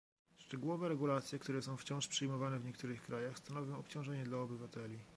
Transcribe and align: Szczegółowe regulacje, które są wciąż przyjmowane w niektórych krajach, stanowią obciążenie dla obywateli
Szczegółowe 0.37 0.89
regulacje, 0.89 1.39
które 1.39 1.61
są 1.61 1.77
wciąż 1.77 2.07
przyjmowane 2.07 2.59
w 2.59 2.65
niektórych 2.65 3.01
krajach, 3.01 3.37
stanowią 3.39 3.77
obciążenie 3.77 4.23
dla 4.23 4.37
obywateli 4.37 4.99